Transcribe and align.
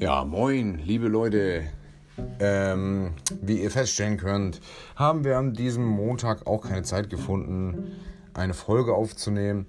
Ja, 0.00 0.24
moin, 0.24 0.78
liebe 0.84 1.08
Leute. 1.08 1.64
Ähm, 2.38 3.14
wie 3.42 3.60
ihr 3.60 3.70
feststellen 3.72 4.16
könnt, 4.16 4.60
haben 4.94 5.24
wir 5.24 5.36
an 5.38 5.54
diesem 5.54 5.84
Montag 5.84 6.46
auch 6.46 6.60
keine 6.60 6.84
Zeit 6.84 7.10
gefunden, 7.10 7.96
eine 8.32 8.54
Folge 8.54 8.94
aufzunehmen. 8.94 9.66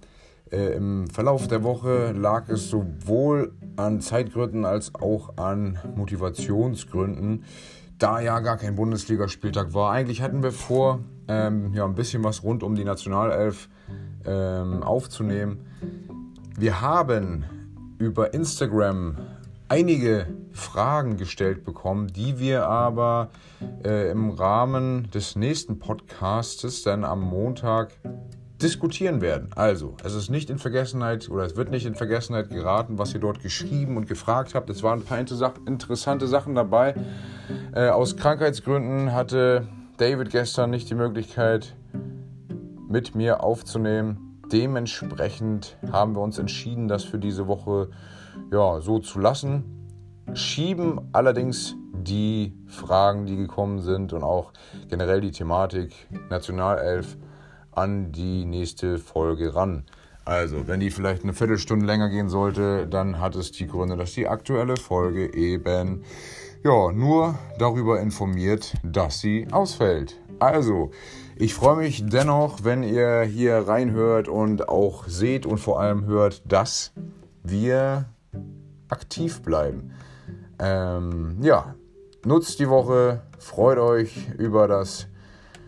Äh, 0.52 0.76
Im 0.76 1.08
Verlauf 1.08 1.48
der 1.48 1.64
Woche 1.64 2.12
lag 2.12 2.48
es 2.48 2.70
sowohl 2.70 3.54
an 3.76 4.02
Zeitgründen 4.02 4.66
als 4.66 4.94
auch 4.94 5.36
an 5.38 5.80
Motivationsgründen, 5.96 7.44
da 7.98 8.20
ja 8.20 8.40
gar 8.40 8.58
kein 8.58 8.76
Bundesligaspieltag 8.76 9.74
war. 9.74 9.94
Eigentlich 9.94 10.22
hatten 10.22 10.44
wir 10.44 10.52
vor, 10.52 11.00
ähm, 11.28 11.74
ja, 11.74 11.86
ein 11.86 11.96
bisschen 11.96 12.24
was 12.24 12.44
rund 12.44 12.62
um 12.62 12.76
die 12.76 12.86
Nationalelf 12.86 13.68
ähm, 14.28 14.84
aufzunehmen. 14.84 15.66
Wir 16.56 16.82
haben 16.82 17.46
über 17.98 18.32
Instagram 18.36 19.18
einige 19.70 20.28
Fragen 20.52 21.16
gestellt 21.18 21.64
bekommen, 21.64 22.08
die 22.08 22.40
wir 22.40 22.68
aber 22.68 23.30
äh, 23.86 24.12
im 24.12 24.32
Rahmen 24.32 25.10
des 25.12 25.36
nächsten 25.36 25.80
Podcastes 25.80 26.82
dann 26.82 27.04
am 27.04 27.22
Montag 27.22 27.94
diskutieren 28.62 29.22
werden. 29.22 29.50
Also, 29.56 29.96
es 30.04 30.16
ist 30.16 30.30
nicht 30.30 30.50
in 30.50 30.58
Vergessenheit 30.58 31.30
oder 31.30 31.46
es 31.46 31.56
wird 31.56 31.72
nicht 31.72 31.86
in 31.86 31.96
Vergessenheit 31.96 32.50
geraten, 32.50 32.98
was 32.98 33.14
ihr 33.14 33.22
dort 33.22 33.42
geschrieben 33.42 33.96
und 33.96 34.08
gefragt 34.08 34.54
habt. 34.54 34.70
Es 34.70 34.84
waren 34.84 35.00
ein 35.00 35.06
paar 35.06 35.20
interessante 35.20 36.28
Sachen 36.28 36.56
dabei. 36.56 36.96
Äh, 37.74 37.88
aus 37.90 38.18
Krankheitsgründen 38.18 39.14
hatte 39.14 39.68
David 39.98 40.32
gestern 40.32 40.72
nicht 40.72 40.90
die 40.90 40.96
Möglichkeit, 40.96 41.76
mit 42.90 43.16
mir 43.16 43.44
aufzunehmen. 43.44 44.40
Dementsprechend 44.52 45.78
haben 45.92 46.16
wir 46.16 46.22
uns 46.22 46.40
entschieden, 46.40 46.88
das 46.88 47.04
für 47.04 47.20
diese 47.20 47.48
Woche 47.48 47.90
ja, 48.52 48.82
so 48.82 49.00
zu 49.00 49.20
lassen. 49.20 49.64
Schieben 50.34 51.10
allerdings 51.12 51.76
die 51.94 52.54
Fragen, 52.68 53.26
die 53.26 53.36
gekommen 53.36 53.82
sind 53.82 54.14
und 54.14 54.24
auch 54.24 54.54
generell 54.90 55.22
die 55.22 55.32
Thematik 55.32 55.94
Nationalelf 56.30 57.18
an 57.72 58.12
die 58.12 58.46
nächste 58.46 58.98
Folge 58.98 59.56
ran. 59.56 59.84
Also, 60.26 60.68
wenn 60.68 60.80
die 60.80 60.92
vielleicht 60.92 61.24
eine 61.24 61.34
Viertelstunde 61.34 61.86
länger 61.86 62.10
gehen 62.10 62.30
sollte, 62.30 62.88
dann 62.88 63.20
hat 63.20 63.36
es 63.36 63.52
die 63.52 63.68
Gründe, 63.68 63.98
dass 63.98 64.14
die 64.14 64.28
aktuelle 64.28 64.78
Folge 64.78 65.34
eben 65.34 66.04
ja, 66.64 66.92
nur 66.92 67.36
darüber 67.58 68.00
informiert, 68.00 68.74
dass 68.84 69.20
sie 69.22 69.48
ausfällt. 69.52 70.20
Also, 70.40 70.92
ich 71.36 71.54
freue 71.54 71.78
mich 71.78 72.06
dennoch, 72.06 72.64
wenn 72.64 72.84
ihr 72.84 73.22
hier 73.22 73.68
reinhört 73.68 74.28
und 74.28 74.70
auch 74.70 75.08
seht 75.08 75.46
und 75.46 75.58
vor 75.58 75.80
allem 75.80 76.06
hört, 76.06 76.44
dass 76.52 76.94
wir 77.44 78.06
aktiv 78.90 79.42
bleiben. 79.42 79.92
Ähm, 80.60 81.38
ja, 81.42 81.76
nutzt 82.26 82.60
die 82.60 82.70
Woche, 82.70 83.22
freut 83.38 83.78
euch 83.78 84.30
über 84.38 84.68
das 84.68 85.08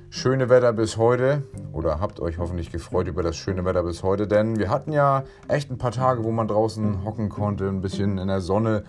schöne 0.10 0.50
Wetter 0.50 0.74
bis 0.74 0.98
heute 0.98 1.44
oder 1.72 2.02
habt 2.02 2.20
euch 2.20 2.38
hoffentlich 2.38 2.72
gefreut 2.72 3.08
über 3.08 3.24
das 3.24 3.38
schöne 3.38 3.64
Wetter 3.64 3.84
bis 3.84 4.04
heute, 4.04 4.28
denn 4.28 4.60
wir 4.60 4.70
hatten 4.70 4.92
ja 4.92 5.24
echt 5.48 5.72
ein 5.72 5.78
paar 5.78 5.92
Tage, 5.92 6.26
wo 6.26 6.32
man 6.32 6.50
draußen 6.50 7.06
hocken 7.06 7.30
konnte, 7.30 7.70
ein 7.70 7.80
bisschen 7.80 8.18
in 8.18 8.28
der 8.28 8.42
Sonne 8.42 8.84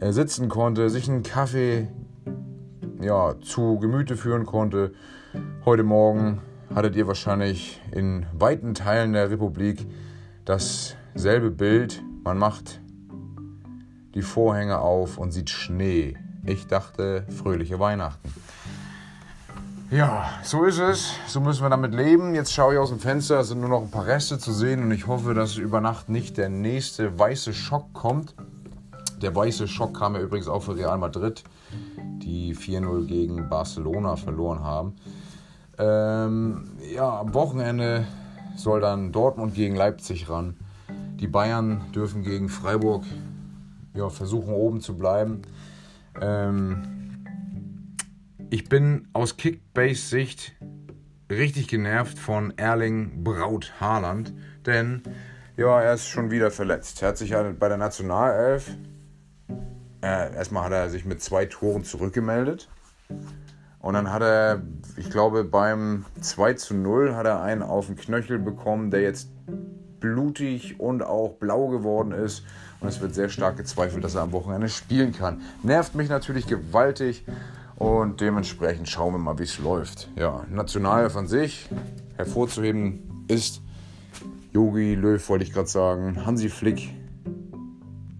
äh, 0.00 0.12
sitzen 0.12 0.48
konnte, 0.48 0.88
sich 0.88 1.10
einen 1.10 1.22
Kaffee 1.22 1.88
ja, 3.02 3.34
zu 3.42 3.78
Gemüte 3.78 4.16
führen 4.16 4.46
konnte. 4.46 4.92
Heute 5.66 5.82
Morgen 5.82 6.40
hattet 6.74 6.96
ihr 6.96 7.06
wahrscheinlich 7.06 7.82
in 7.92 8.24
weiten 8.32 8.74
Teilen 8.74 9.12
der 9.12 9.30
Republik 9.30 9.86
dasselbe 10.46 11.50
Bild. 11.50 12.02
Man 12.24 12.38
macht 12.38 12.80
die 14.16 14.22
Vorhänge 14.22 14.78
auf 14.78 15.18
und 15.18 15.30
sieht 15.30 15.50
Schnee. 15.50 16.16
Ich 16.42 16.66
dachte, 16.66 17.26
fröhliche 17.28 17.78
Weihnachten. 17.78 18.32
Ja, 19.90 20.30
so 20.42 20.64
ist 20.64 20.78
es. 20.78 21.12
So 21.26 21.40
müssen 21.40 21.62
wir 21.62 21.68
damit 21.68 21.94
leben. 21.94 22.34
Jetzt 22.34 22.54
schaue 22.54 22.74
ich 22.74 22.80
aus 22.80 22.88
dem 22.88 22.98
Fenster, 22.98 23.40
es 23.40 23.48
sind 23.48 23.60
nur 23.60 23.68
noch 23.68 23.82
ein 23.82 23.90
paar 23.90 24.06
Reste 24.06 24.38
zu 24.38 24.52
sehen 24.52 24.82
und 24.82 24.90
ich 24.90 25.06
hoffe, 25.06 25.34
dass 25.34 25.56
über 25.56 25.82
Nacht 25.82 26.08
nicht 26.08 26.38
der 26.38 26.48
nächste 26.48 27.18
weiße 27.18 27.52
Schock 27.52 27.92
kommt. 27.92 28.34
Der 29.20 29.36
weiße 29.36 29.68
Schock 29.68 29.98
kam 29.98 30.14
ja 30.14 30.22
übrigens 30.22 30.48
auch 30.48 30.62
für 30.62 30.76
Real 30.76 30.96
Madrid, 30.96 31.44
die 32.22 32.56
4-0 32.56 33.04
gegen 33.04 33.50
Barcelona 33.50 34.16
verloren 34.16 34.60
haben. 34.64 34.96
Ähm, 35.78 36.70
ja, 36.90 37.20
am 37.20 37.34
Wochenende 37.34 38.06
soll 38.56 38.80
dann 38.80 39.12
Dortmund 39.12 39.54
gegen 39.54 39.76
Leipzig 39.76 40.30
ran. 40.30 40.56
Die 41.20 41.28
Bayern 41.28 41.82
dürfen 41.94 42.22
gegen 42.22 42.48
Freiburg 42.48 43.04
ja, 43.96 44.08
versuchen 44.08 44.54
oben 44.54 44.80
zu 44.80 44.96
bleiben. 44.96 45.42
Ähm, 46.20 47.24
ich 48.50 48.68
bin 48.68 49.08
aus 49.12 49.36
Kickbase-Sicht 49.36 50.54
richtig 51.30 51.68
genervt 51.68 52.18
von 52.18 52.56
Erling 52.56 53.24
Braut 53.24 53.74
Haaland, 53.80 54.32
denn 54.64 55.02
ja, 55.56 55.80
er 55.80 55.94
ist 55.94 56.06
schon 56.06 56.30
wieder 56.30 56.50
verletzt. 56.50 57.02
Er 57.02 57.08
hat 57.08 57.18
sich 57.18 57.32
bei 57.32 57.68
der 57.68 57.78
Nationalelf, 57.78 58.70
äh, 60.02 60.34
erstmal 60.34 60.64
hat 60.64 60.72
er 60.72 60.90
sich 60.90 61.04
mit 61.04 61.22
zwei 61.22 61.46
Toren 61.46 61.82
zurückgemeldet. 61.82 62.68
Und 63.80 63.94
dann 63.94 64.12
hat 64.12 64.22
er, 64.22 64.62
ich 64.96 65.10
glaube, 65.10 65.44
beim 65.44 66.04
2 66.20 66.54
zu 66.54 66.74
0 66.74 67.14
hat 67.14 67.24
er 67.24 67.42
einen 67.42 67.62
auf 67.62 67.86
den 67.86 67.96
Knöchel 67.96 68.38
bekommen, 68.38 68.90
der 68.90 69.02
jetzt 69.02 69.30
blutig 70.00 70.78
und 70.80 71.02
auch 71.02 71.34
blau 71.34 71.68
geworden 71.68 72.12
ist. 72.12 72.44
Und 72.80 72.88
es 72.88 73.00
wird 73.00 73.14
sehr 73.14 73.28
stark 73.28 73.56
gezweifelt, 73.56 74.04
dass 74.04 74.14
er 74.14 74.22
am 74.22 74.32
Wochenende 74.32 74.68
spielen 74.68 75.12
kann. 75.12 75.40
Nervt 75.62 75.94
mich 75.94 76.08
natürlich 76.08 76.46
gewaltig 76.46 77.24
und 77.76 78.20
dementsprechend 78.20 78.88
schauen 78.88 79.14
wir 79.14 79.18
mal, 79.18 79.38
wie 79.38 79.44
es 79.44 79.58
läuft. 79.58 80.10
Ja, 80.16 80.44
national 80.50 81.10
von 81.10 81.26
sich 81.26 81.68
hervorzuheben 82.16 83.24
ist 83.28 83.62
Yogi 84.52 84.94
Löw, 84.94 85.28
wollte 85.28 85.44
ich 85.44 85.52
gerade 85.52 85.68
sagen, 85.68 86.24
Hansi 86.24 86.48
Flick, 86.48 86.94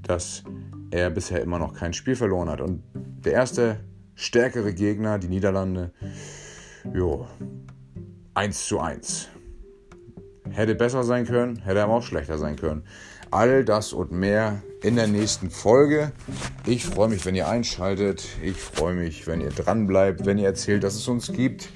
dass 0.03 0.44
er 0.91 1.10
bisher 1.10 1.41
immer 1.42 1.59
noch 1.59 1.75
kein 1.75 1.92
Spiel 1.92 2.16
verloren 2.16 2.48
hat. 2.48 2.60
Und 2.60 2.82
der 2.94 3.32
erste 3.32 3.81
stärkere 4.15 4.75
Gegner, 4.75 5.19
die 5.19 5.28
Niederlande, 5.28 5.92
jo, 6.92 7.26
1 8.34 8.66
zu 8.66 8.81
1. 8.81 9.28
Hätte 10.50 10.74
besser 10.74 11.02
sein 11.04 11.26
können, 11.26 11.62
hätte 11.64 11.82
aber 11.82 11.94
auch 11.94 12.02
schlechter 12.02 12.38
sein 12.38 12.56
können. 12.56 12.84
All 13.30 13.64
das 13.64 13.92
und 13.92 14.12
mehr 14.12 14.62
in 14.82 14.96
der 14.96 15.08
nächsten 15.08 15.50
Folge. 15.50 16.12
Ich 16.64 16.84
freue 16.84 17.08
mich, 17.08 17.26
wenn 17.26 17.34
ihr 17.34 17.48
einschaltet. 17.48 18.26
Ich 18.42 18.56
freue 18.56 18.94
mich, 18.94 19.26
wenn 19.26 19.40
ihr 19.40 19.50
dran 19.50 19.86
bleibt, 19.86 20.26
wenn 20.26 20.38
ihr 20.38 20.46
erzählt, 20.46 20.84
dass 20.84 20.94
es 20.94 21.08
uns 21.08 21.32
gibt. 21.32 21.68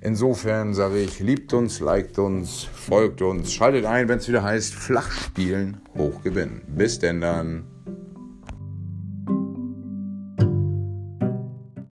Insofern 0.00 0.74
sage 0.74 0.98
ich, 0.98 1.20
liebt 1.20 1.52
uns, 1.52 1.80
liked 1.80 2.18
uns, 2.18 2.64
folgt 2.64 3.22
uns, 3.22 3.52
schaltet 3.52 3.86
ein, 3.86 4.08
wenn 4.08 4.18
es 4.18 4.28
wieder 4.28 4.42
heißt, 4.42 4.74
flach 4.74 5.10
spielen, 5.10 5.80
hoch 5.96 6.22
gewinnen. 6.22 6.62
Bis 6.68 6.98
denn 6.98 7.20
dann. 7.20 7.64